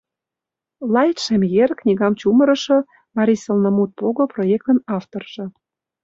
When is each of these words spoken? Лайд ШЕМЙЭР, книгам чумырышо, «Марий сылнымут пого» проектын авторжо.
Лайд 0.93 1.17
ШЕМЙЭР, 1.25 1.69
книгам 1.81 2.13
чумырышо, 2.19 2.77
«Марий 3.17 3.39
сылнымут 3.43 3.91
пого» 3.99 4.23
проектын 4.33 4.77
авторжо. 4.97 5.45